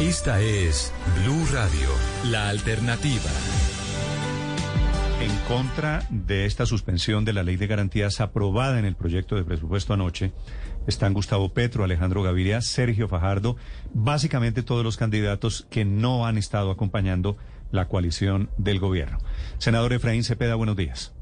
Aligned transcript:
Esta 0.00 0.40
es 0.40 0.92
Blue 1.22 1.46
Radio, 1.52 1.88
la 2.28 2.48
alternativa. 2.48 3.30
En 5.22 5.30
contra 5.46 6.02
de 6.10 6.46
esta 6.46 6.66
suspensión 6.66 7.24
de 7.24 7.32
la 7.32 7.44
ley 7.44 7.56
de 7.56 7.68
garantías 7.68 8.20
aprobada 8.20 8.80
en 8.80 8.86
el 8.86 8.96
proyecto 8.96 9.36
de 9.36 9.44
presupuesto 9.44 9.94
anoche, 9.94 10.32
están 10.88 11.14
Gustavo 11.14 11.54
Petro, 11.54 11.84
Alejandro 11.84 12.24
Gaviria, 12.24 12.60
Sergio 12.60 13.06
Fajardo, 13.06 13.56
básicamente 13.92 14.64
todos 14.64 14.82
los 14.82 14.96
candidatos 14.96 15.64
que 15.70 15.84
no 15.84 16.26
han 16.26 16.38
estado 16.38 16.72
acompañando 16.72 17.36
la 17.70 17.86
coalición 17.86 18.50
del 18.58 18.80
gobierno. 18.80 19.18
Senador 19.58 19.92
Efraín 19.92 20.24
Cepeda, 20.24 20.56
buenos 20.56 20.76
días. 20.76 21.14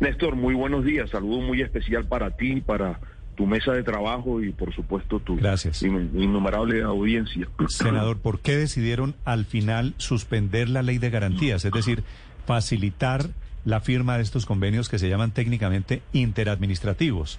Néstor, 0.00 0.36
muy 0.36 0.54
buenos 0.54 0.84
días. 0.84 1.08
Saludo 1.08 1.40
muy 1.40 1.62
especial 1.62 2.04
para 2.04 2.36
ti, 2.36 2.60
para 2.60 3.00
tu 3.36 3.46
mesa 3.46 3.72
de 3.72 3.82
trabajo 3.82 4.42
y 4.42 4.50
por 4.50 4.74
supuesto 4.74 5.20
tu 5.20 5.36
Gracias. 5.36 5.82
innumerable 5.82 6.82
audiencia. 6.82 7.48
Senador, 7.68 8.18
¿por 8.18 8.40
qué 8.40 8.56
decidieron 8.56 9.14
al 9.24 9.44
final 9.44 9.94
suspender 9.98 10.68
la 10.68 10.82
ley 10.82 10.98
de 10.98 11.10
garantías? 11.10 11.64
Es 11.64 11.72
decir, 11.72 12.02
facilitar 12.46 13.26
la 13.64 13.80
firma 13.80 14.16
de 14.16 14.22
estos 14.22 14.46
convenios 14.46 14.88
que 14.88 14.98
se 14.98 15.08
llaman 15.08 15.32
técnicamente 15.32 16.02
interadministrativos. 16.12 17.38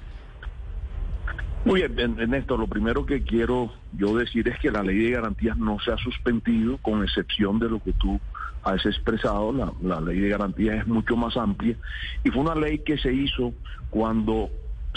Muy 1.66 1.86
bien, 1.88 2.16
Néstor, 2.30 2.60
lo 2.60 2.68
primero 2.68 3.06
que 3.06 3.24
quiero 3.24 3.74
yo 3.98 4.16
decir 4.16 4.48
es 4.48 4.58
que 4.60 4.72
la 4.72 4.84
ley 4.84 4.98
de 5.00 5.12
garantías 5.12 5.58
no 5.58 5.80
se 5.80 5.92
ha 5.92 5.98
suspendido, 5.98 6.78
con 6.78 7.04
excepción 7.04 7.60
de 7.60 7.70
lo 7.70 7.82
que 7.82 7.92
tú 7.94 8.20
has 8.64 8.86
expresado. 8.86 9.52
La, 9.52 9.74
la 9.82 10.00
ley 10.00 10.20
de 10.20 10.30
garantías 10.30 10.80
es 10.80 10.88
mucho 10.88 11.18
más 11.18 11.36
amplia 11.36 11.76
y 12.24 12.30
fue 12.30 12.42
una 12.42 12.56
ley 12.56 12.80
que 12.80 12.98
se 12.98 13.14
hizo 13.14 13.54
cuando 13.90 14.50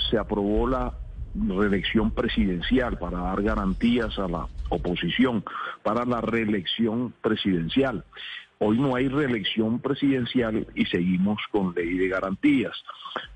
se 0.09 0.19
aprobó 0.19 0.69
la 0.69 0.95
reelección 1.35 2.11
presidencial 2.11 2.99
para 2.99 3.19
dar 3.21 3.43
garantías 3.43 4.19
a 4.19 4.29
la 4.29 4.49
oposición 4.69 5.45
para 5.83 6.05
la 6.05 6.21
reelección 6.21 7.13
presidencial. 7.21 8.05
Hoy 8.59 8.79
no 8.79 8.95
hay 8.95 9.09
reelección 9.09 9.81
presidencial 9.81 10.67
y 10.75 10.85
seguimos 10.87 11.41
con 11.51 11.75
ley 11.75 11.97
de 11.97 12.09
garantías. 12.09 12.77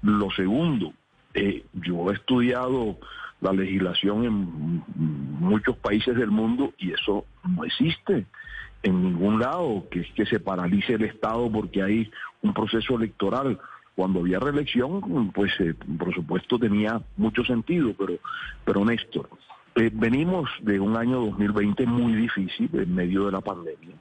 Lo 0.02 0.30
segundo, 0.30 0.92
eh, 1.34 1.64
yo 1.72 2.10
he 2.10 2.14
estudiado 2.14 2.98
la 3.40 3.52
legislación 3.52 4.24
en 4.24 4.84
muchos 5.40 5.76
países 5.76 6.16
del 6.16 6.30
mundo 6.30 6.72
y 6.78 6.92
eso 6.92 7.24
no 7.48 7.64
existe 7.64 8.26
en 8.82 9.02
ningún 9.02 9.40
lado, 9.40 9.86
que 9.90 10.00
es 10.00 10.12
que 10.12 10.26
se 10.26 10.40
paralice 10.40 10.94
el 10.94 11.04
Estado 11.04 11.50
porque 11.50 11.82
hay 11.82 12.10
un 12.42 12.52
proceso 12.52 12.96
electoral 12.96 13.58
cuando 13.94 14.20
había 14.20 14.40
reelección, 14.40 15.30
pues 15.32 15.52
eh, 15.60 15.74
por 15.98 16.12
supuesto 16.14 16.58
tenía 16.58 17.00
mucho 17.16 17.44
sentido, 17.44 17.94
pero, 17.96 18.14
pero 18.64 18.84
Néstor, 18.84 19.28
eh, 19.76 19.90
venimos 19.92 20.48
de 20.62 20.80
un 20.80 20.96
año 20.96 21.20
2020 21.26 21.86
muy 21.86 22.14
difícil 22.14 22.70
en 22.72 22.94
medio 22.94 23.26
de 23.26 23.32
la 23.32 23.40
pandemia, 23.40 23.94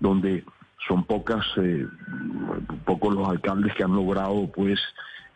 donde 0.00 0.44
son 0.86 1.04
pocas, 1.04 1.44
eh, 1.56 1.86
pocos 2.84 3.14
los 3.14 3.28
alcaldes 3.28 3.74
que 3.74 3.84
han 3.84 3.94
logrado 3.94 4.50
pues 4.54 4.80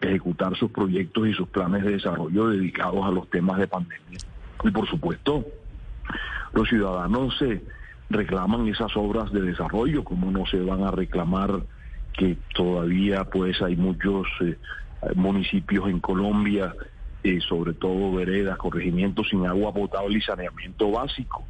ejecutar 0.00 0.56
sus 0.56 0.70
proyectos 0.70 1.28
y 1.28 1.34
sus 1.34 1.48
planes 1.48 1.84
de 1.84 1.92
desarrollo 1.92 2.48
dedicados 2.48 3.04
a 3.04 3.10
los 3.10 3.28
temas 3.30 3.58
de 3.58 3.68
pandemia. 3.68 4.18
Y 4.64 4.70
por 4.70 4.88
supuesto, 4.88 5.44
los 6.52 6.68
ciudadanos 6.68 7.36
se 7.38 7.62
reclaman 8.08 8.66
esas 8.68 8.96
obras 8.96 9.32
de 9.32 9.42
desarrollo, 9.42 10.04
como 10.04 10.30
no 10.30 10.46
se 10.46 10.60
van 10.60 10.82
a 10.82 10.90
reclamar 10.90 11.62
que 12.16 12.36
todavía 12.54 13.24
pues 13.24 13.60
hay 13.62 13.76
muchos 13.76 14.26
eh, 14.40 14.56
municipios 15.14 15.88
en 15.88 16.00
Colombia, 16.00 16.74
eh, 17.22 17.38
sobre 17.48 17.74
todo 17.74 18.12
veredas, 18.12 18.56
corregimientos 18.58 19.28
sin 19.28 19.46
agua 19.46 19.72
potable 19.72 20.18
y 20.18 20.22
saneamiento 20.22 20.90
básico. 20.90 21.44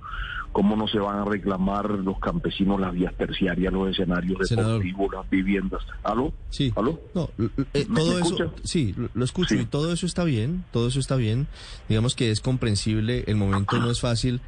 ¿Cómo 0.52 0.74
no 0.74 0.88
se 0.88 0.98
van 0.98 1.20
a 1.20 1.24
reclamar 1.24 1.88
los 1.90 2.18
campesinos 2.18 2.80
las 2.80 2.92
vías 2.92 3.14
terciarias, 3.14 3.72
los 3.72 3.88
escenarios 3.90 4.48
deportivos, 4.48 5.14
las 5.14 5.30
viviendas? 5.30 5.80
¿Aló? 6.02 6.32
Sí. 6.48 6.72
¿Aló? 6.74 7.00
No, 7.14 7.30
eh, 7.72 7.86
todo 7.94 8.18
eso, 8.18 8.52
sí, 8.64 8.96
lo 9.14 9.24
escucho 9.24 9.54
y 9.54 9.64
todo 9.64 9.92
eso 9.92 10.06
está 10.06 10.24
bien, 10.24 10.64
todo 10.72 10.88
eso 10.88 10.98
está 10.98 11.14
bien. 11.14 11.46
Digamos 11.88 12.16
que 12.16 12.32
es 12.32 12.40
comprensible, 12.40 13.22
el 13.28 13.36
momento 13.36 13.78
no 13.78 13.92
es 13.92 14.00
fácil. 14.00 14.40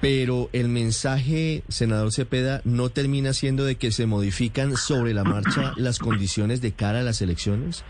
Pero 0.00 0.50
el 0.52 0.68
mensaje, 0.68 1.64
senador 1.68 2.12
Cepeda, 2.12 2.60
no 2.64 2.90
termina 2.90 3.32
siendo 3.32 3.64
de 3.64 3.76
que 3.76 3.92
se 3.92 4.06
modifican 4.06 4.76
sobre 4.76 5.14
la 5.14 5.24
marcha 5.24 5.72
las 5.76 5.98
condiciones 5.98 6.60
de 6.60 6.72
cara 6.72 7.00
a 7.00 7.02
las 7.02 7.22
elecciones. 7.22 7.82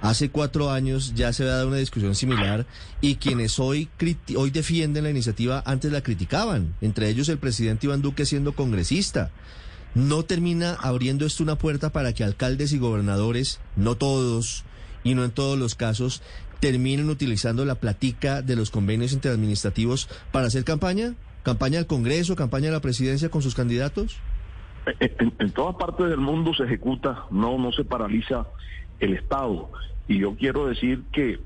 Hace 0.00 0.30
cuatro 0.30 0.70
años 0.70 1.12
ya 1.14 1.32
se 1.32 1.42
había 1.42 1.56
dado 1.56 1.68
una 1.68 1.76
discusión 1.76 2.14
similar 2.14 2.64
y 3.02 3.16
quienes 3.16 3.58
hoy, 3.58 3.90
hoy 4.34 4.50
defienden 4.50 5.04
la 5.04 5.10
iniciativa 5.10 5.62
antes 5.66 5.92
la 5.92 6.02
criticaban, 6.02 6.74
entre 6.80 7.10
ellos 7.10 7.28
el 7.28 7.36
presidente 7.36 7.86
Iván 7.86 8.00
Duque 8.00 8.24
siendo 8.24 8.54
congresista. 8.54 9.30
¿No 9.94 10.24
termina 10.24 10.74
abriendo 10.74 11.26
esto 11.26 11.42
una 11.42 11.58
puerta 11.58 11.90
para 11.90 12.14
que 12.14 12.24
alcaldes 12.24 12.72
y 12.72 12.78
gobernadores, 12.78 13.60
no 13.76 13.96
todos 13.96 14.64
y 15.04 15.14
no 15.14 15.24
en 15.24 15.32
todos 15.32 15.58
los 15.58 15.74
casos, 15.74 16.22
terminen 16.60 17.10
utilizando 17.10 17.66
la 17.66 17.74
platica 17.74 18.40
de 18.40 18.56
los 18.56 18.70
convenios 18.70 19.12
interadministrativos 19.12 20.08
para 20.32 20.46
hacer 20.46 20.64
campaña? 20.64 21.14
¿Campaña 21.42 21.78
al 21.78 21.86
Congreso, 21.86 22.36
campaña 22.36 22.68
a 22.68 22.72
la 22.72 22.80
presidencia 22.80 23.30
con 23.30 23.42
sus 23.42 23.54
candidatos? 23.54 24.18
En, 24.98 25.32
en 25.38 25.50
todas 25.52 25.76
partes 25.76 26.08
del 26.08 26.18
mundo 26.18 26.54
se 26.54 26.64
ejecuta, 26.64 27.24
no, 27.30 27.58
no 27.58 27.72
se 27.72 27.84
paraliza 27.84 28.46
el 28.98 29.14
Estado. 29.14 29.70
Y 30.08 30.18
yo 30.18 30.34
quiero 30.34 30.66
decir 30.66 31.02
que 31.12 31.38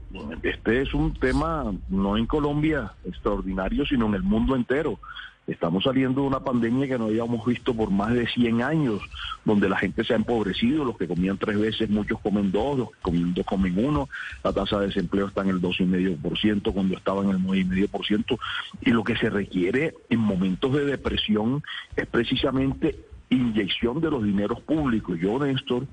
este 0.42 0.80
es 0.80 0.94
un 0.94 1.12
tema 1.12 1.70
no 1.88 2.16
en 2.16 2.26
Colombia 2.26 2.94
extraordinario, 3.04 3.84
sino 3.84 4.06
en 4.06 4.14
el 4.14 4.22
mundo 4.22 4.56
entero. 4.56 4.98
Estamos 5.46 5.84
saliendo 5.84 6.22
de 6.22 6.26
una 6.26 6.40
pandemia 6.40 6.88
que 6.88 6.98
no 6.98 7.06
habíamos 7.06 7.44
visto 7.44 7.74
por 7.74 7.90
más 7.90 8.14
de 8.14 8.26
100 8.26 8.62
años, 8.62 9.02
donde 9.44 9.68
la 9.68 9.76
gente 9.76 10.02
se 10.02 10.14
ha 10.14 10.16
empobrecido, 10.16 10.84
los 10.84 10.96
que 10.96 11.06
comían 11.06 11.36
tres 11.36 11.58
veces, 11.58 11.90
muchos 11.90 12.18
comen 12.20 12.50
dos, 12.50 12.78
los 12.78 12.90
que 12.90 13.00
comían 13.02 13.34
dos 13.34 13.44
comen 13.44 13.84
uno, 13.84 14.08
la 14.42 14.52
tasa 14.52 14.80
de 14.80 14.86
desempleo 14.86 15.26
está 15.26 15.42
en 15.42 15.50
el 15.50 15.60
2,5% 15.60 16.72
cuando 16.72 16.96
estaba 16.96 17.22
en 17.22 17.30
el 17.30 17.38
9,5%, 17.38 18.38
y 18.80 18.90
lo 18.90 19.04
que 19.04 19.16
se 19.16 19.28
requiere 19.28 19.94
en 20.08 20.20
momentos 20.20 20.72
de 20.72 20.86
depresión 20.86 21.62
es 21.94 22.06
precisamente 22.06 22.96
inyección 23.30 24.00
de 24.00 24.10
los 24.10 24.22
dineros 24.22 24.60
públicos. 24.60 25.18
Yo, 25.18 25.38
Néstor, 25.38 25.86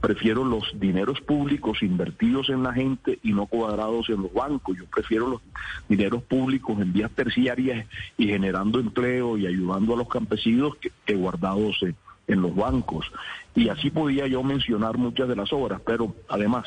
prefiero 0.00 0.44
los 0.44 0.78
dineros 0.78 1.20
públicos 1.20 1.82
invertidos 1.82 2.48
en 2.50 2.62
la 2.62 2.72
gente 2.72 3.18
y 3.22 3.32
no 3.32 3.46
cuadrados 3.46 4.08
en 4.10 4.22
los 4.22 4.32
bancos. 4.32 4.76
Yo 4.76 4.84
prefiero 4.86 5.28
los 5.28 5.40
dineros 5.88 6.22
públicos 6.24 6.78
en 6.80 6.92
vías 6.92 7.10
terciarias 7.10 7.86
y 8.16 8.26
generando 8.26 8.80
empleo 8.80 9.36
y 9.36 9.46
ayudando 9.46 9.94
a 9.94 9.96
los 9.96 10.08
campesinos 10.08 10.74
que, 10.76 11.14
guardados 11.14 11.82
en, 11.82 11.96
los 12.40 12.54
bancos. 12.54 13.12
Y 13.54 13.68
así 13.68 13.90
podía 13.90 14.26
yo 14.26 14.42
mencionar 14.42 14.96
muchas 14.96 15.28
de 15.28 15.36
las 15.36 15.52
obras, 15.52 15.82
pero 15.84 16.14
además, 16.30 16.64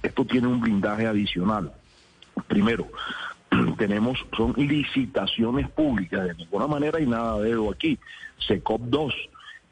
esto 0.00 0.24
tiene 0.24 0.46
un 0.46 0.60
blindaje 0.60 1.08
adicional. 1.08 1.72
Primero, 2.46 2.86
tenemos, 3.78 4.24
son 4.36 4.54
licitaciones 4.56 5.68
públicas, 5.70 6.24
de 6.24 6.34
ninguna 6.34 6.68
manera 6.68 6.98
hay 6.98 7.06
nada 7.06 7.40
de 7.40 7.50
eso 7.50 7.68
aquí. 7.68 7.98
SECOP 8.46 8.82
2 8.82 9.14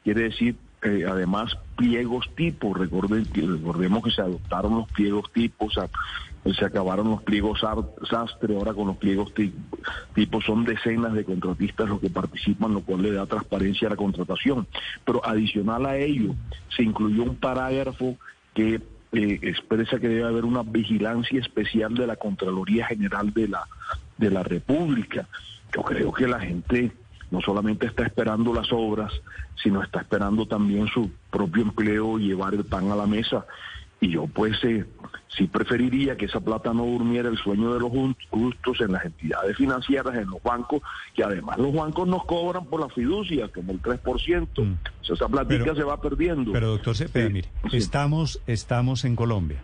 quiere 0.07 0.21
decir 0.21 0.55
eh, 0.83 1.03
además 1.05 1.57
pliegos 1.75 2.29
tipos. 2.33 2.77
Recuerden, 2.77 3.25
recordemos 3.33 4.01
que 4.05 4.11
se 4.11 4.21
adoptaron 4.21 4.77
los 4.77 4.87
pliegos 4.93 5.29
tipos, 5.33 5.73
se 5.73 6.63
acabaron 6.63 7.09
los 7.09 7.23
pliegos 7.23 7.59
sastre, 8.09 8.55
ahora 8.55 8.73
con 8.73 8.87
los 8.87 8.95
pliegos 8.95 9.33
tipos 10.13 10.45
son 10.45 10.63
decenas 10.63 11.13
de 11.13 11.25
contratistas 11.25 11.89
los 11.89 11.99
que 11.99 12.09
participan, 12.09 12.73
lo 12.73 12.83
cual 12.83 13.01
le 13.01 13.11
da 13.11 13.25
transparencia 13.25 13.89
a 13.89 13.91
la 13.91 13.97
contratación. 13.97 14.65
Pero 15.03 15.25
adicional 15.25 15.85
a 15.85 15.97
ello, 15.97 16.35
se 16.73 16.83
incluyó 16.83 17.23
un 17.23 17.35
parágrafo 17.35 18.15
que 18.53 18.75
eh, 19.11 19.39
expresa 19.41 19.99
que 19.99 20.07
debe 20.07 20.23
haber 20.23 20.45
una 20.45 20.63
vigilancia 20.63 21.41
especial 21.41 21.95
de 21.95 22.07
la 22.07 22.15
Contraloría 22.15 22.87
General 22.87 23.33
de 23.33 23.49
la, 23.49 23.67
de 24.17 24.31
la 24.31 24.43
República. 24.43 25.27
Yo 25.75 25.83
creo 25.83 26.13
que 26.13 26.29
la 26.29 26.39
gente 26.39 26.93
no 27.31 27.41
solamente 27.41 27.87
está 27.87 28.05
esperando 28.05 28.53
las 28.53 28.71
obras, 28.71 29.11
sino 29.61 29.83
está 29.83 30.01
esperando 30.01 30.45
también 30.45 30.87
su 30.87 31.11
propio 31.29 31.63
empleo 31.63 32.19
y 32.19 32.27
llevar 32.27 32.53
el 32.53 32.65
pan 32.65 32.91
a 32.91 32.95
la 32.95 33.05
mesa. 33.05 33.45
y 33.99 34.09
yo 34.09 34.27
pues 34.27 34.63
eh, 34.63 34.85
sí 35.35 35.47
preferiría 35.47 36.15
que 36.15 36.25
esa 36.25 36.39
plata 36.39 36.73
no 36.73 36.85
durmiera 36.85 37.29
el 37.29 37.37
sueño 37.37 37.73
de 37.73 37.79
los 37.79 37.91
justos 38.29 38.79
en 38.81 38.91
las 38.91 39.05
entidades 39.05 39.57
financieras, 39.57 40.15
en 40.15 40.29
los 40.29 40.41
bancos, 40.43 40.81
que 41.15 41.23
además 41.23 41.57
los 41.57 41.73
bancos 41.73 42.07
nos 42.07 42.23
cobran 42.25 42.65
por 42.65 42.81
la 42.81 42.89
fiducia, 42.89 43.47
como 43.47 43.71
el 43.71 43.81
3%. 43.81 44.47
Mm. 44.55 44.73
O 45.01 45.03
sea, 45.03 45.15
esa 45.15 45.27
platica 45.27 45.73
se 45.75 45.83
va 45.83 45.99
perdiendo. 45.99 46.51
Pero 46.51 46.69
doctor 46.69 46.95
Cepeda, 46.95 47.29
mire, 47.29 47.49
estamos, 47.71 48.41
estamos 48.45 49.03
en 49.03 49.15
Colombia 49.15 49.61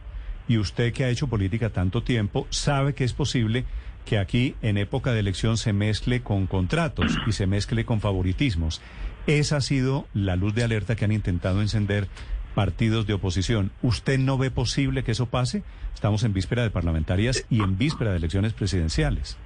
y 0.48 0.57
usted 0.57 0.94
que 0.94 1.06
ha 1.06 1.09
hecho 1.09 1.27
política 1.27 1.69
tanto 1.69 2.04
tiempo 2.04 2.48
sabe 2.50 2.94
que 2.94 3.04
es 3.04 3.13
posible 3.13 3.66
que 4.06 4.18
aquí 4.18 4.56
en 4.62 4.78
época 4.78 5.14
de 5.14 5.20
elección 5.20 5.58
se 5.58 5.74
mezcle 5.74 6.22
con 6.22 6.48
contratos 6.48 7.18
y 7.28 7.32
se 7.32 7.48
mezcle 7.48 7.86
con 7.86 8.02
favoritismos. 8.02 8.82
Esa 9.28 9.58
ha 9.58 9.62
sido 9.62 10.06
la 10.14 10.36
luz 10.36 10.54
de 10.54 10.64
alerta 10.64 10.96
que 10.96 11.06
han 11.06 11.12
intentado 11.12 11.62
encender 11.62 12.08
partidos 12.54 13.08
de 13.08 13.14
oposición. 13.14 13.72
¿Usted 13.82 14.20
no 14.20 14.38
ve 14.38 14.52
posible 14.52 15.04
que 15.04 15.12
eso 15.12 15.28
pase? 15.28 15.64
Estamos 15.94 16.24
en 16.24 16.34
víspera 16.34 16.64
de 16.64 16.70
parlamentarias 16.70 17.46
y 17.50 17.62
en 17.62 17.78
víspera 17.78 18.12
de 18.12 18.18
elecciones 18.18 18.54
presidenciales. 18.54 19.38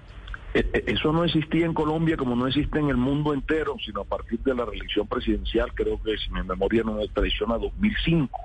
E, 0.54 0.60
e, 0.74 0.92
eso 0.92 1.12
no 1.12 1.24
existía 1.24 1.66
en 1.66 1.74
Colombia 1.74 2.18
como 2.18 2.36
no 2.36 2.48
existe 2.48 2.80
en 2.80 2.90
el 2.90 2.98
mundo 2.98 3.34
entero, 3.34 3.76
sino 3.86 4.02
a 4.02 4.06
partir 4.06 4.40
de 4.40 4.56
la 4.56 4.66
reelección 4.66 5.08
presidencial, 5.08 5.74
creo 5.74 6.02
que 6.02 6.18
si 6.18 6.32
mi 6.32 6.42
memoria 6.42 6.84
no 6.84 6.94
me 6.94 7.08
traiciona, 7.08 7.58
2005. 7.58 8.40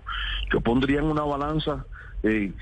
Yo 0.53 0.61
pondría 0.61 0.99
en 0.99 1.07
una 1.07 1.23
balanza 1.23 1.87
eh, 2.23 2.53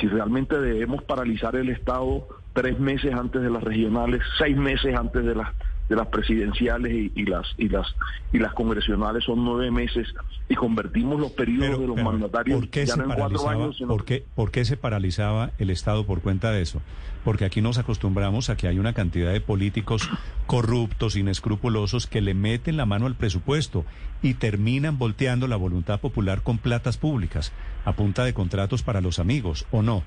si 0.00 0.06
realmente 0.06 0.58
debemos 0.58 1.02
paralizar 1.04 1.56
el 1.56 1.70
Estado 1.70 2.26
tres 2.58 2.80
meses 2.80 3.14
antes 3.14 3.40
de 3.40 3.50
las 3.50 3.62
regionales, 3.62 4.20
seis 4.36 4.56
meses 4.56 4.92
antes 4.96 5.24
de 5.24 5.34
las 5.34 5.48
de 5.88 5.96
las 5.96 6.08
presidenciales 6.08 6.92
y, 7.14 7.24
las 7.24 7.46
y 7.56 7.68
las 7.68 7.86
y 8.30 8.38
las 8.38 8.52
congresionales 8.52 9.24
son 9.24 9.42
nueve 9.42 9.70
meses 9.70 10.06
y 10.46 10.54
convertimos 10.54 11.18
los 11.18 11.30
periodos 11.32 11.80
de 11.80 11.86
los 11.86 11.96
mandatarios 11.96 12.68
ya 12.70 12.96
no 12.96 13.04
en 13.04 13.10
cuatro 13.12 13.48
años. 13.48 13.82
¿por, 13.86 14.04
qué, 14.04 14.24
¿Por 14.34 14.50
qué 14.50 14.66
se 14.66 14.76
paralizaba 14.76 15.52
el 15.58 15.70
Estado 15.70 16.04
por 16.04 16.20
cuenta 16.20 16.50
de 16.50 16.60
eso? 16.60 16.82
Porque 17.24 17.46
aquí 17.46 17.62
nos 17.62 17.78
acostumbramos 17.78 18.50
a 18.50 18.56
que 18.56 18.68
hay 18.68 18.78
una 18.78 18.92
cantidad 18.92 19.32
de 19.32 19.40
políticos 19.40 20.10
corruptos, 20.46 21.16
inescrupulosos, 21.16 22.06
que 22.06 22.20
le 22.20 22.34
meten 22.34 22.76
la 22.76 22.84
mano 22.84 23.06
al 23.06 23.14
presupuesto 23.14 23.86
y 24.20 24.34
terminan 24.34 24.98
volteando 24.98 25.46
la 25.46 25.56
voluntad 25.56 26.00
popular 26.00 26.42
con 26.42 26.58
platas 26.58 26.98
públicas 26.98 27.52
a 27.86 27.92
punta 27.92 28.24
de 28.24 28.34
contratos 28.34 28.82
para 28.82 29.00
los 29.00 29.20
amigos, 29.20 29.64
¿o 29.70 29.80
no? 29.80 30.02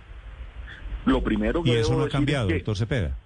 Lo 1.06 1.24
primero 1.24 1.64
que 1.64 1.72
y 1.72 1.74
eso 1.74 1.96
no 1.96 2.04
ha 2.04 2.10
cambiado, 2.10 2.50
doctor 2.50 2.78
Cepeda. 2.78 3.18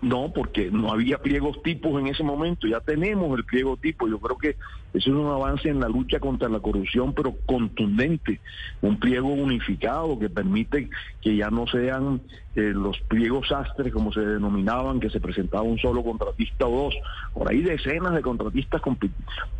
No, 0.00 0.32
porque 0.32 0.70
no 0.70 0.90
había 0.90 1.18
pliegos 1.18 1.62
tipos 1.62 2.00
en 2.00 2.06
ese 2.06 2.22
momento, 2.22 2.66
ya 2.66 2.80
tenemos 2.80 3.36
el 3.36 3.44
pliego 3.44 3.76
tipo. 3.76 4.08
Yo 4.08 4.18
creo 4.18 4.38
que 4.38 4.56
eso 4.94 5.10
es 5.10 5.14
un 5.16 5.26
avance 5.26 5.68
en 5.68 5.78
la 5.78 5.88
lucha 5.88 6.20
contra 6.20 6.48
la 6.48 6.60
corrupción, 6.60 7.12
pero 7.12 7.34
contundente. 7.44 8.40
Un 8.80 8.98
pliego 8.98 9.28
unificado 9.28 10.18
que 10.18 10.30
permite 10.30 10.88
que 11.20 11.36
ya 11.36 11.50
no 11.50 11.66
sean 11.66 12.22
eh, 12.56 12.72
los 12.74 12.98
pliegos 13.00 13.52
astres, 13.52 13.92
como 13.92 14.10
se 14.10 14.20
denominaban, 14.20 15.00
que 15.00 15.10
se 15.10 15.20
presentaba 15.20 15.64
un 15.64 15.78
solo 15.78 16.02
contratista 16.02 16.66
o 16.66 16.84
dos. 16.84 16.94
Por 17.34 17.50
ahí 17.50 17.60
decenas 17.60 18.14
de 18.14 18.22
contratistas 18.22 18.80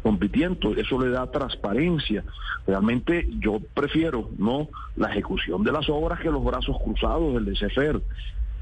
compitiendo. 0.02 0.74
Eso 0.74 0.98
le 1.02 1.10
da 1.10 1.30
transparencia. 1.30 2.24
Realmente 2.66 3.28
yo 3.40 3.58
prefiero 3.74 4.30
no 4.38 4.68
la 4.96 5.10
ejecución 5.10 5.64
de 5.64 5.72
las 5.72 5.86
obras 5.90 6.20
que 6.20 6.30
los 6.30 6.42
brazos 6.42 6.78
cruzados 6.82 7.34
del 7.34 7.44
DCFER. 7.44 8.00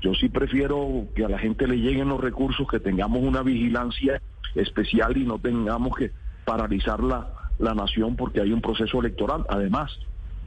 Yo 0.02 0.14
sí 0.14 0.28
prefiero 0.28 1.06
que 1.14 1.24
a 1.24 1.28
la 1.28 1.38
gente 1.38 1.66
le 1.68 1.76
lleguen 1.76 2.08
los 2.08 2.20
recursos, 2.20 2.66
que 2.68 2.80
tengamos 2.80 3.22
una 3.22 3.42
vigilancia 3.42 4.20
especial 4.54 5.16
y 5.16 5.24
no 5.24 5.38
tengamos 5.38 5.96
que 5.96 6.10
paralizar 6.44 7.02
la, 7.02 7.32
la 7.58 7.74
nación 7.74 8.16
porque 8.16 8.40
hay 8.40 8.52
un 8.52 8.60
proceso 8.60 8.98
electoral. 8.98 9.46
Además, 9.48 9.96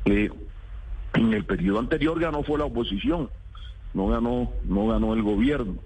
en 0.03 1.33
el 1.33 1.45
periodo 1.45 1.79
anterior 1.79 2.19
ganó 2.19 2.43
fue 2.43 2.59
la 2.59 2.65
oposición, 2.65 3.29
no 3.93 4.07
ganó, 4.07 4.51
no 4.65 4.87
ganó 4.87 5.13
el 5.13 5.23
gobierno. 5.23 5.77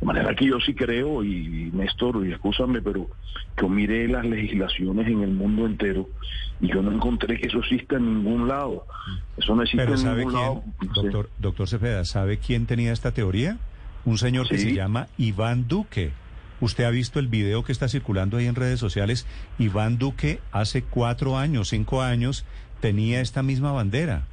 De 0.00 0.06
manera 0.06 0.34
que 0.34 0.46
yo 0.46 0.60
sí 0.60 0.74
creo, 0.74 1.24
y, 1.24 1.70
Néstor, 1.72 2.26
y 2.26 2.32
escúchame, 2.32 2.82
pero 2.82 3.08
yo 3.60 3.68
miré 3.68 4.06
las 4.08 4.24
legislaciones 4.26 5.06
en 5.06 5.22
el 5.22 5.30
mundo 5.30 5.66
entero 5.66 6.08
y 6.60 6.68
yo 6.68 6.82
no 6.82 6.92
encontré 6.92 7.38
que 7.38 7.46
eso 7.46 7.58
exista 7.58 7.96
en 7.96 8.22
ningún 8.22 8.46
lado. 8.46 8.86
Eso 9.36 9.54
no 9.54 9.62
existe 9.62 9.84
en 9.84 10.16
ningún 10.16 10.32
lado. 10.32 10.64
Doctor, 10.94 11.30
doctor 11.38 11.68
Cepeda, 11.68 12.04
¿sabe 12.04 12.38
quién 12.38 12.66
tenía 12.66 12.92
esta 12.92 13.12
teoría? 13.12 13.58
Un 14.04 14.18
señor 14.18 14.48
que 14.48 14.58
se 14.58 14.74
llama 14.74 15.08
Iván 15.18 15.66
Duque. 15.66 16.12
Usted 16.60 16.84
ha 16.84 16.90
visto 16.90 17.18
el 17.18 17.28
video 17.28 17.64
que 17.64 17.72
está 17.72 17.88
circulando 17.88 18.36
ahí 18.36 18.46
en 18.46 18.54
redes 18.54 18.80
sociales. 18.80 19.26
Iván 19.58 19.98
Duque 19.98 20.40
hace 20.52 20.82
cuatro 20.82 21.36
años, 21.36 21.68
cinco 21.68 22.02
años, 22.02 22.44
tenía 22.80 23.20
esta 23.20 23.42
misma 23.42 23.72
bandera. 23.72 24.24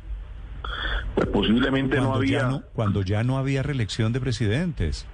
Pues 1.16 1.28
posiblemente 1.28 1.98
no 1.98 2.14
había. 2.14 2.64
cuando 2.74 3.02
ya 3.02 3.24
no 3.24 3.38
había 3.38 3.64
reelección 3.64 4.14
de 4.14 4.20
presidentes. 4.20 5.06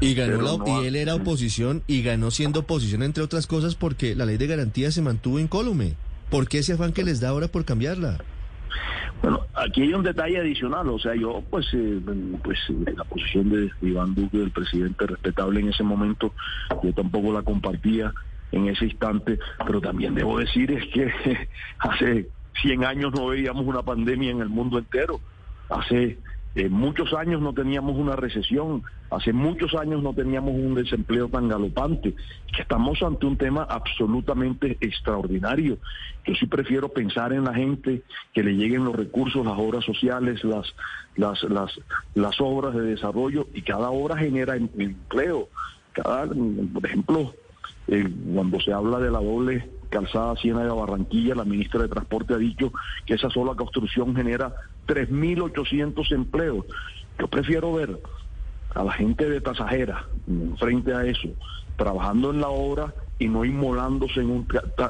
Y 0.00 0.14
ganó 0.14 0.62
y 0.66 0.86
él 0.86 0.96
era 0.96 1.14
oposición 1.14 1.82
y 1.86 2.02
ganó 2.02 2.30
siendo 2.30 2.60
oposición 2.60 3.02
entre 3.02 3.22
otras 3.22 3.46
cosas 3.46 3.74
porque 3.74 4.14
la 4.14 4.26
ley 4.26 4.36
de 4.36 4.46
garantía 4.46 4.90
se 4.90 5.02
mantuvo 5.02 5.38
incólume. 5.38 5.94
¿Por 6.30 6.48
qué 6.48 6.58
ese 6.58 6.74
afán 6.74 6.92
que 6.92 7.04
les 7.04 7.20
da 7.20 7.30
ahora 7.30 7.48
por 7.48 7.64
cambiarla? 7.64 8.18
Bueno, 9.22 9.40
aquí 9.54 9.82
hay 9.82 9.94
un 9.94 10.02
detalle 10.02 10.38
adicional, 10.38 10.88
o 10.88 10.98
sea, 10.98 11.14
yo 11.14 11.42
pues 11.50 11.66
eh, 11.72 12.00
pues 12.44 12.58
la 12.68 13.04
posición 13.04 13.48
de 13.48 13.70
Iván 13.80 14.14
Duque, 14.14 14.42
el 14.42 14.50
presidente 14.50 15.06
respetable 15.06 15.60
en 15.60 15.68
ese 15.68 15.82
momento, 15.82 16.34
yo 16.82 16.92
tampoco 16.92 17.32
la 17.32 17.42
compartía 17.42 18.12
en 18.52 18.68
ese 18.68 18.84
instante, 18.84 19.38
pero 19.64 19.80
también 19.80 20.14
debo 20.14 20.38
decir 20.38 20.70
es 20.70 20.84
que 20.92 21.10
hace 21.78 22.28
100 22.62 22.84
años 22.84 23.12
no 23.14 23.26
veíamos 23.26 23.66
una 23.66 23.82
pandemia 23.82 24.30
en 24.30 24.40
el 24.40 24.48
mundo 24.48 24.78
entero. 24.78 25.20
Hace 25.68 26.18
eh, 26.54 26.68
muchos 26.68 27.12
años 27.12 27.40
no 27.40 27.52
teníamos 27.52 27.96
una 27.96 28.16
recesión, 28.16 28.82
hace 29.10 29.32
muchos 29.32 29.74
años 29.74 30.02
no 30.02 30.12
teníamos 30.12 30.54
un 30.54 30.74
desempleo 30.74 31.28
tan 31.28 31.48
galopante, 31.48 32.14
que 32.54 32.62
estamos 32.62 33.02
ante 33.02 33.26
un 33.26 33.36
tema 33.36 33.66
absolutamente 33.68 34.76
extraordinario. 34.80 35.78
Yo 36.26 36.34
sí 36.34 36.46
prefiero 36.46 36.88
pensar 36.88 37.32
en 37.32 37.44
la 37.44 37.54
gente, 37.54 38.02
que 38.32 38.42
le 38.42 38.54
lleguen 38.54 38.84
los 38.84 38.96
recursos, 38.96 39.44
las 39.44 39.58
obras 39.58 39.84
sociales, 39.84 40.42
las, 40.44 40.74
las, 41.16 41.42
las, 42.14 42.40
obras 42.40 42.74
de 42.74 42.82
desarrollo, 42.82 43.46
y 43.54 43.62
cada 43.62 43.90
obra 43.90 44.16
genera 44.16 44.56
em, 44.56 44.68
empleo. 44.78 45.48
Cada, 45.92 46.26
por 46.26 46.84
ejemplo, 46.84 47.34
eh, 47.88 48.08
cuando 48.34 48.60
se 48.60 48.72
habla 48.72 48.98
de 48.98 49.10
la 49.10 49.20
doble 49.20 49.70
calzada 49.88 50.36
Ciénaga 50.36 50.74
Barranquilla, 50.74 51.34
la 51.34 51.44
ministra 51.44 51.82
de 51.82 51.88
Transporte 51.88 52.34
ha 52.34 52.38
dicho 52.38 52.72
que 53.06 53.14
esa 53.14 53.30
sola 53.30 53.54
construcción 53.54 54.14
genera 54.14 54.52
3.800 54.86 56.12
empleos. 56.12 56.66
Yo 57.18 57.28
prefiero 57.28 57.72
ver 57.72 57.98
a 58.76 58.84
la 58.84 58.92
gente 58.92 59.28
de 59.28 59.40
pasajera 59.40 60.06
frente 60.58 60.92
a 60.92 61.04
eso, 61.04 61.28
trabajando 61.76 62.30
en 62.30 62.40
la 62.40 62.48
obra 62.48 62.94
y 63.18 63.28
no 63.28 63.44
inmolándose 63.44 64.20
en 64.20 64.30
un, 64.30 64.48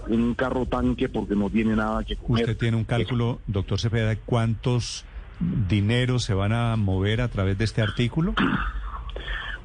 en 0.08 0.22
un 0.22 0.34
carro 0.34 0.66
tanque 0.66 1.08
porque 1.08 1.36
no 1.36 1.48
tiene 1.48 1.76
nada 1.76 2.02
que 2.02 2.16
comer. 2.16 2.42
¿Usted 2.42 2.56
tiene 2.56 2.76
un 2.76 2.84
cálculo, 2.84 3.38
doctor 3.46 3.78
Cepeda, 3.78 4.16
cuántos 4.16 5.04
dineros 5.68 6.24
se 6.24 6.34
van 6.34 6.52
a 6.52 6.74
mover 6.76 7.20
a 7.20 7.28
través 7.28 7.58
de 7.58 7.64
este 7.64 7.80
artículo? 7.80 8.34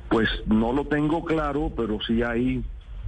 Pues 0.10 0.30
no 0.46 0.72
lo 0.72 0.86
tengo 0.86 1.26
claro, 1.26 1.72
pero 1.76 1.98
sí 2.06 2.22
hay 2.22 2.64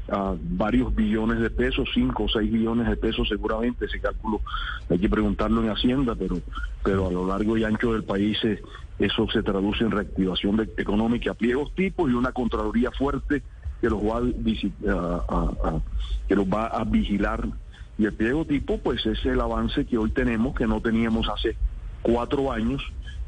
a 0.10 0.36
varios 0.42 0.94
billones 0.94 1.40
de 1.40 1.50
pesos, 1.50 1.88
5 1.94 2.24
o 2.24 2.28
6 2.28 2.52
billones 2.52 2.90
de 2.90 2.98
pesos 2.98 3.28
seguramente, 3.30 3.86
ese 3.86 4.00
cálculo 4.00 4.42
hay 4.90 5.00
que 5.00 5.10
preguntarlo 5.10 5.64
en 5.64 5.70
Hacienda, 5.70 6.16
pero, 6.16 6.40
pero 6.84 7.08
a 7.08 7.12
lo 7.12 7.28
largo 7.28 7.58
y 7.58 7.64
ancho 7.64 7.94
del 7.94 8.04
país 8.04 8.38
eh, 8.44 8.62
eso 9.00 9.28
se 9.32 9.44
traduce 9.44 9.84
en 9.84 9.92
reactivación 9.92 10.58
de, 10.58 10.70
económica, 10.78 11.34
pliegos 11.34 11.74
tipos 11.76 12.10
y 12.10 12.14
una 12.14 12.32
Contraloría 12.32 12.92
fuerte 12.92 13.42
que 13.82 13.90
los 13.90 14.02
va 14.02 14.20
a, 14.20 15.82
que 16.28 16.36
los 16.36 16.46
va 16.46 16.68
a 16.68 16.84
vigilar. 16.84 17.48
Y 17.98 18.06
el 18.06 18.14
pliego 18.14 18.46
tipo, 18.46 18.78
pues 18.78 19.06
es 19.06 19.24
el 19.26 19.40
avance 19.42 19.86
que 19.86 19.98
hoy 19.98 20.10
tenemos, 20.12 20.56
que 20.56 20.66
no 20.66 20.82
teníamos 20.82 21.28
hace 21.30 21.56
cuatro 22.02 22.52
años, 22.52 22.82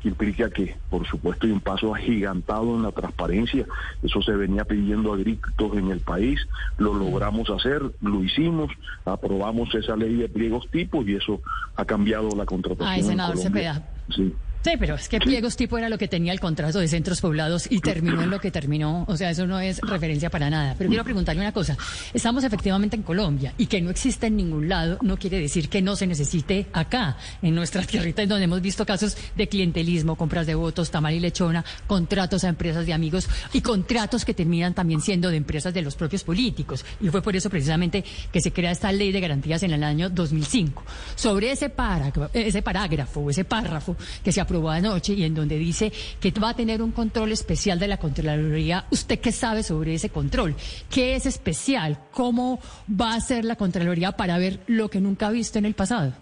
implica 0.07 0.49
que, 0.49 0.75
por 0.89 1.05
supuesto, 1.07 1.45
hay 1.45 1.51
un 1.51 1.59
paso 1.59 1.93
agigantado 1.93 2.75
en 2.75 2.83
la 2.83 2.91
transparencia. 2.91 3.65
Eso 4.03 4.21
se 4.21 4.31
venía 4.31 4.63
pidiendo 4.65 5.13
a 5.13 5.17
gritos 5.17 5.75
en 5.75 5.91
el 5.91 5.99
país. 5.99 6.39
Lo 6.77 6.93
logramos 6.93 7.49
hacer, 7.49 7.81
lo 8.01 8.23
hicimos, 8.23 8.71
aprobamos 9.03 9.73
esa 9.75 9.95
ley 9.95 10.15
de 10.15 10.29
pliegos 10.29 10.69
tipos 10.69 11.07
y 11.07 11.15
eso 11.15 11.41
ha 11.75 11.85
cambiado 11.85 12.29
la 12.35 12.45
contratación. 12.45 12.89
Ay, 12.89 13.03
senador 13.03 13.37
Cepeda. 13.37 13.87
Sí. 14.15 14.33
Sí, 14.65 14.71
pero 14.79 14.95
es 14.95 15.07
que 15.07 15.19
pliegos 15.19 15.55
tipo 15.55 15.77
era 15.77 15.89
lo 15.89 15.99
que 15.99 16.07
tenía 16.07 16.33
el 16.33 16.39
contrato 16.39 16.79
de 16.79 16.87
centros 16.87 17.21
poblados 17.21 17.67
y 17.69 17.81
terminó 17.81 18.23
en 18.23 18.31
lo 18.31 18.39
que 18.39 18.49
terminó. 18.49 19.05
O 19.07 19.15
sea, 19.15 19.29
eso 19.29 19.45
no 19.45 19.59
es 19.59 19.79
referencia 19.79 20.31
para 20.31 20.49
nada. 20.49 20.73
Pero 20.75 20.89
quiero 20.89 21.03
preguntarle 21.03 21.39
una 21.43 21.51
cosa. 21.51 21.77
Estamos 22.15 22.43
efectivamente 22.43 22.95
en 22.95 23.03
Colombia 23.03 23.53
y 23.59 23.67
que 23.67 23.79
no 23.79 23.91
existe 23.91 24.25
en 24.25 24.37
ningún 24.37 24.67
lado 24.67 24.97
no 25.03 25.17
quiere 25.17 25.39
decir 25.39 25.69
que 25.69 25.83
no 25.83 25.95
se 25.95 26.07
necesite 26.07 26.65
acá, 26.73 27.15
en 27.43 27.53
nuestras 27.53 27.85
tierritas, 27.85 28.27
donde 28.27 28.45
hemos 28.45 28.59
visto 28.59 28.87
casos 28.87 29.15
de 29.35 29.47
clientelismo, 29.47 30.15
compras 30.15 30.47
de 30.47 30.55
votos, 30.55 30.89
tamal 30.89 31.13
y 31.13 31.19
lechona, 31.19 31.63
contratos 31.85 32.43
a 32.43 32.49
empresas 32.49 32.87
de 32.87 32.93
amigos 32.93 33.29
y 33.53 33.61
contratos 33.61 34.25
que 34.25 34.33
terminan 34.33 34.73
también 34.73 34.99
siendo 34.99 35.29
de 35.29 35.37
empresas 35.37 35.75
de 35.75 35.83
los 35.83 35.95
propios 35.95 36.23
políticos. 36.23 36.83
Y 36.99 37.09
fue 37.09 37.21
por 37.21 37.35
eso 37.35 37.51
precisamente 37.51 38.03
que 38.31 38.41
se 38.41 38.51
crea 38.51 38.71
esta 38.71 38.91
ley 38.91 39.11
de 39.11 39.21
garantías 39.21 39.61
en 39.61 39.73
el 39.73 39.83
año 39.83 40.09
2005. 40.09 40.83
Sobre 41.13 41.51
ese 41.51 41.69
parágrafo, 41.69 42.31
ese 42.33 42.63
parágrafo, 42.63 43.29
ese 43.29 43.45
párrafo 43.45 43.95
que 44.23 44.31
se 44.31 44.41
aprobó 44.41 44.54
anoche 44.69 45.13
y 45.13 45.23
en 45.23 45.35
donde 45.35 45.57
dice 45.57 45.91
que 46.19 46.31
va 46.31 46.49
a 46.49 46.55
tener 46.55 46.81
un 46.81 46.91
control 46.91 47.31
especial 47.31 47.79
de 47.79 47.87
la 47.87 47.97
Contraloría. 47.97 48.85
¿Usted 48.91 49.19
qué 49.19 49.31
sabe 49.31 49.63
sobre 49.63 49.93
ese 49.93 50.09
control? 50.09 50.55
¿Qué 50.89 51.15
es 51.15 51.25
especial? 51.25 51.99
¿Cómo 52.11 52.59
va 52.89 53.13
a 53.13 53.21
ser 53.21 53.45
la 53.45 53.55
Contraloría 53.55 54.13
para 54.13 54.37
ver 54.37 54.59
lo 54.67 54.89
que 54.89 55.01
nunca 55.01 55.27
ha 55.27 55.31
visto 55.31 55.59
en 55.59 55.65
el 55.65 55.73
pasado? 55.73 56.13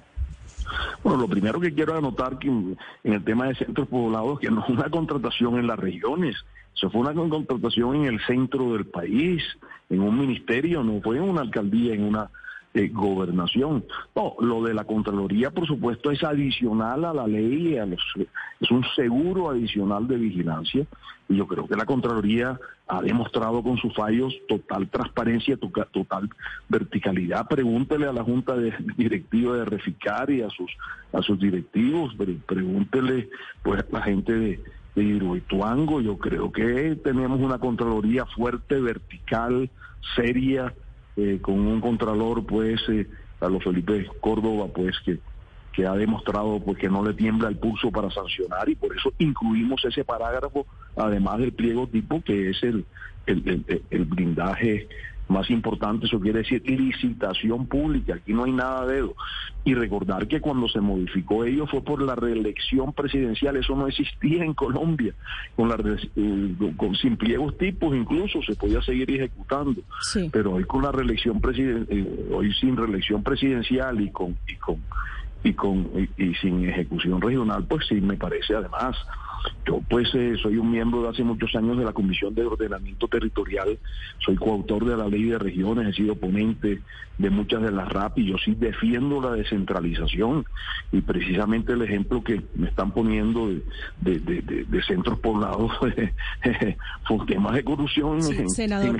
Bueno, 1.03 1.19
lo 1.19 1.27
primero 1.27 1.59
que 1.59 1.73
quiero 1.73 1.97
anotar 1.97 2.39
que 2.39 2.47
en 2.47 2.77
el 3.03 3.23
tema 3.23 3.47
de 3.47 3.55
centros 3.55 3.87
poblados 3.87 4.39
que 4.39 4.49
no 4.49 4.63
es 4.63 4.69
una 4.69 4.89
contratación 4.89 5.59
en 5.59 5.67
las 5.67 5.77
regiones, 5.77 6.35
eso 6.75 6.89
fue 6.89 7.01
una 7.01 7.13
contratación 7.13 7.95
en 7.97 8.05
el 8.05 8.25
centro 8.25 8.73
del 8.73 8.85
país, 8.85 9.43
en 9.89 10.01
un 10.01 10.17
ministerio, 10.17 10.83
no 10.83 11.01
fue 11.01 11.17
en 11.17 11.23
una 11.23 11.41
alcaldía, 11.41 11.93
en 11.93 12.03
una 12.03 12.29
de 12.73 12.87
gobernación. 12.89 13.85
No, 14.15 14.35
lo 14.39 14.63
de 14.63 14.73
la 14.73 14.83
Contraloría, 14.83 15.51
por 15.51 15.67
supuesto, 15.67 16.11
es 16.11 16.23
adicional 16.23 17.05
a 17.05 17.13
la 17.13 17.27
ley, 17.27 17.77
es 18.59 18.71
un 18.71 18.83
seguro 18.95 19.49
adicional 19.49 20.07
de 20.07 20.17
vigilancia. 20.17 20.85
Y 21.29 21.37
yo 21.37 21.47
creo 21.47 21.67
que 21.67 21.75
la 21.75 21.85
Contraloría 21.85 22.59
ha 22.87 23.01
demostrado 23.01 23.63
con 23.63 23.77
sus 23.77 23.93
fallos 23.93 24.33
total 24.47 24.89
transparencia, 24.89 25.57
total 25.57 26.29
verticalidad. 26.67 27.47
Pregúntele 27.47 28.07
a 28.07 28.13
la 28.13 28.23
Junta 28.23 28.55
de, 28.55 28.73
Directiva 28.97 29.55
de 29.55 29.65
Reficar 29.65 30.29
y 30.29 30.41
a 30.41 30.49
sus, 30.49 30.71
a 31.13 31.21
directivos, 31.39 32.13
pregúntele 32.45 33.29
pues 33.63 33.81
a 33.81 33.85
la 33.91 34.01
gente 34.01 34.33
de, 34.33 34.63
de. 34.95 35.41
Yo 36.01 36.17
creo 36.17 36.51
que 36.51 36.97
tenemos 37.03 37.39
una 37.39 37.57
Contraloría 37.57 38.25
fuerte, 38.25 38.81
vertical, 38.81 39.69
seria, 40.15 40.73
eh, 41.15 41.39
con 41.41 41.59
un 41.59 41.81
contralor, 41.81 42.45
pues, 42.45 42.81
eh, 42.89 43.07
Carlos 43.39 43.63
Felipe 43.63 44.07
Córdoba, 44.21 44.67
pues, 44.73 44.95
que, 45.05 45.19
que 45.73 45.85
ha 45.85 45.93
demostrado 45.93 46.59
pues, 46.59 46.77
que 46.77 46.89
no 46.89 47.03
le 47.03 47.13
tiembla 47.13 47.49
el 47.49 47.57
pulso 47.57 47.91
para 47.91 48.09
sancionar 48.11 48.69
y 48.69 48.75
por 48.75 48.95
eso 48.95 49.11
incluimos 49.17 49.83
ese 49.85 50.03
parágrafo, 50.03 50.65
además 50.95 51.39
del 51.39 51.53
pliego 51.53 51.87
tipo, 51.87 52.21
que 52.21 52.51
es 52.51 52.63
el, 52.63 52.85
el, 53.25 53.83
el 53.89 54.05
blindaje 54.05 54.87
más 55.27 55.49
importante, 55.49 56.05
eso 56.05 56.19
quiere 56.19 56.39
decir 56.39 56.61
licitación 56.65 57.65
pública, 57.67 58.15
aquí 58.15 58.33
no 58.33 58.43
hay 58.43 58.51
nada 58.51 58.85
de 58.85 58.99
eso. 58.99 59.15
Y 59.63 59.73
recordar 59.73 60.27
que 60.27 60.41
cuando 60.41 60.67
se 60.67 60.81
modificó 60.81 61.45
ello 61.45 61.65
fue 61.67 61.81
por 61.81 62.01
la 62.01 62.15
reelección 62.15 62.93
presidencial, 62.93 63.55
eso 63.55 63.75
no 63.75 63.87
existía 63.87 64.43
en 64.43 64.53
Colombia, 64.53 65.13
con, 65.55 65.69
la, 65.69 65.75
eh, 66.15 66.55
con 66.77 66.95
sin 66.95 67.17
pliegos 67.17 67.57
tipos 67.57 67.95
incluso 67.95 68.41
se 68.41 68.55
podía 68.55 68.81
seguir 68.81 69.09
ejecutando, 69.11 69.81
pero 70.31 70.53
hoy 70.53 70.65
con 70.65 70.83
la 70.83 70.91
reelección 70.91 71.39
presidencial, 71.39 71.87
eh, 71.89 72.29
hoy 72.31 72.53
sin 72.53 72.75
reelección 72.75 73.23
presidencial 73.23 74.01
y 74.01 74.11
con 74.11 74.37
y 74.47 74.55
con 74.55 74.81
y 75.43 75.53
con 75.53 75.89
y 76.17 76.33
sin 76.35 76.67
ejecución 76.67 77.21
regional, 77.21 77.65
pues 77.67 77.85
sí 77.87 77.95
me 78.01 78.15
parece 78.15 78.55
además 78.55 78.95
yo 79.65 79.81
pues 79.89 80.09
eh, 80.13 80.35
soy 80.41 80.57
un 80.57 80.71
miembro 80.71 81.03
de 81.03 81.09
hace 81.09 81.23
muchos 81.23 81.55
años 81.55 81.77
de 81.77 81.85
la 81.85 81.93
Comisión 81.93 82.33
de 82.35 82.45
Ordenamiento 82.45 83.07
Territorial, 83.07 83.79
soy 84.19 84.35
coautor 84.35 84.85
de 84.85 84.97
la 84.97 85.07
ley 85.07 85.23
de 85.25 85.39
regiones, 85.39 85.87
he 85.87 85.93
sido 85.93 86.15
ponente 86.15 86.81
de 87.17 87.29
muchas 87.29 87.61
de 87.61 87.71
las 87.71 87.87
RAP 87.89 88.17
y 88.17 88.31
yo 88.31 88.37
sí 88.43 88.55
defiendo 88.55 89.21
la 89.21 89.31
descentralización 89.31 90.45
y 90.91 91.01
precisamente 91.01 91.73
el 91.73 91.83
ejemplo 91.83 92.23
que 92.23 92.41
me 92.55 92.69
están 92.69 92.91
poniendo 92.91 93.49
de, 94.01 94.83
centros 94.87 95.19
poblados 95.19 95.71
fue 97.03 97.25
temas 97.27 97.53
de 97.53 97.63
corrupción 97.63 98.19
en, 98.19 98.41
el 98.41 98.49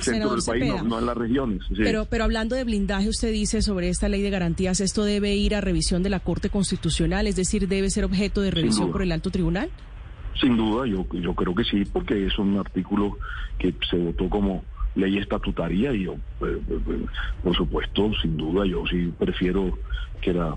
centro 0.02 0.36
del 0.36 0.44
país, 0.46 0.84
no, 0.84 1.00
en 1.00 1.06
las 1.06 1.18
regiones. 1.18 1.62
Pero, 1.76 2.06
pero 2.06 2.24
hablando 2.24 2.56
de 2.56 2.64
blindaje, 2.64 3.10
usted 3.10 3.32
dice 3.32 3.62
sobre 3.62 3.90
esta 3.90 4.08
ley 4.08 4.22
de 4.22 4.30
garantías, 4.30 4.80
¿esto 4.80 5.04
debe 5.04 5.36
ir 5.36 5.56
a 5.56 5.62
revisión 5.62 6.04
de 6.04 6.10
la 6.10 6.20
Corte 6.20 6.33
Constitucional, 6.50 7.28
es 7.28 7.36
decir, 7.36 7.68
debe 7.68 7.90
ser 7.90 8.06
objeto 8.06 8.42
de 8.42 8.52
revisión 8.52 8.92
por 8.92 9.02
el 9.02 9.12
alto 9.12 9.30
tribunal? 9.30 9.70
Sin 10.40 10.58
duda, 10.58 10.88
yo, 10.88 11.06
yo 11.14 11.34
creo 11.34 11.54
que 11.54 11.64
sí, 11.64 11.84
porque 11.86 12.26
es 12.26 12.38
un 12.40 12.58
artículo 12.58 13.18
que 13.60 13.74
se 13.90 13.98
votó 13.98 14.30
como 14.30 14.64
ley 14.96 15.18
estatutaria 15.18 15.94
y 15.94 16.06
yo, 16.06 16.14
eh, 16.14 16.18
eh, 16.42 16.80
eh, 16.88 17.06
por 17.44 17.56
supuesto, 17.56 18.12
sin 18.22 18.38
duda, 18.38 18.66
yo 18.66 18.84
sí 18.88 19.12
prefiero 19.18 19.78
que 20.22 20.34
la, 20.34 20.56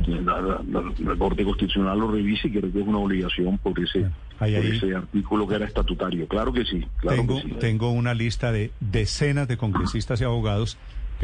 la, 0.00 1.16
Corte 1.16 1.44
Constitucional 1.44 1.98
lo 1.98 2.10
revise 2.10 2.48
y 2.48 2.50
creo 2.52 2.72
que 2.72 2.80
es 2.80 2.86
una 2.86 2.98
obligación 2.98 3.58
por 3.58 3.78
ese, 3.78 4.06
ese 4.40 4.94
artículo 4.94 5.46
que 5.46 5.54
era 5.54 5.66
estatutario. 5.66 6.26
Claro 6.26 6.52
que 6.52 6.64
sí. 6.64 6.84
Claro 6.98 7.18
tengo, 7.18 7.36
que 7.36 7.42
sí. 7.42 7.54
tengo 7.60 7.90
una 7.90 8.12
lista 8.14 8.52
de 8.52 8.72
decenas 8.80 9.48
de 9.48 9.56
congresistas 9.56 10.20
y 10.20 10.24
abogados 10.24 10.76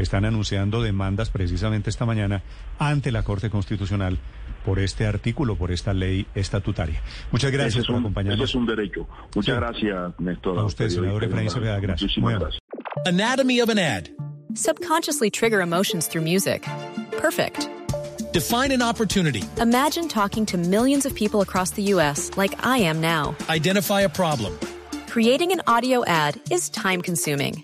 están 0.03 0.25
anunciando 0.25 0.81
demandas 0.81 1.29
precisamente 1.29 1.89
esta 1.89 2.05
mañana 2.05 2.43
ante 2.79 3.11
la 3.11 3.23
Corte 3.23 3.49
Constitucional 3.49 4.17
por 4.65 4.79
este 4.79 5.05
artículo, 5.05 5.55
por 5.55 5.71
esta 5.71 5.93
ley 5.93 6.27
estatutaria. 6.35 7.01
Muchas 7.31 7.51
gracias 7.51 7.85
por 7.87 7.95
acompañarnos. 7.95 8.43
Ese 8.43 8.51
es 8.51 8.55
un 8.55 8.65
derecho. 8.65 9.07
Muchas 9.33 9.55
gracias, 9.55 10.19
Néstor. 10.19 10.59
A 10.59 10.65
usted, 10.65 10.89
senador 10.89 11.23
Efraín 11.23 11.49
Cepeda, 11.49 11.79
gracias. 11.79 12.11
gracias. 12.17 12.59
Anatomy 13.05 13.61
of 13.61 13.69
an 13.69 13.79
ad. 13.79 14.09
Subconsciously 14.55 15.29
trigger 15.29 15.61
emotions 15.61 16.07
through 16.07 16.23
music. 16.23 16.65
Perfect. 17.11 17.69
Define 18.33 18.71
an 18.71 18.81
opportunity. 18.81 19.43
Imagine 19.61 20.07
talking 20.07 20.45
to 20.47 20.57
millions 20.57 21.05
of 21.05 21.15
people 21.15 21.41
across 21.41 21.71
the 21.71 21.83
U.S. 21.93 22.31
like 22.37 22.53
I 22.65 22.79
am 22.79 22.99
now. 22.99 23.35
Identify 23.49 24.01
a 24.01 24.09
problem. 24.09 24.57
Creating 25.07 25.51
an 25.51 25.61
audio 25.65 26.03
ad 26.05 26.39
is 26.51 26.69
time 26.69 27.01
consuming. 27.01 27.63